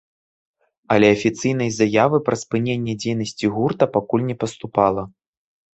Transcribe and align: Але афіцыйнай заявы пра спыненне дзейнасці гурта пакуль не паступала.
Але 0.95 1.07
афіцыйнай 1.15 1.69
заявы 1.79 2.17
пра 2.31 2.35
спыненне 2.45 2.93
дзейнасці 3.05 3.45
гурта 3.55 3.85
пакуль 4.01 4.29
не 4.33 4.39
паступала. 4.47 5.03